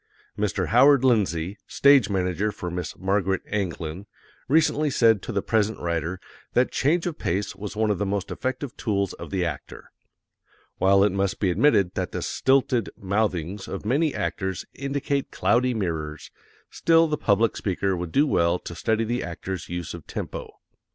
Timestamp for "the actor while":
9.29-11.03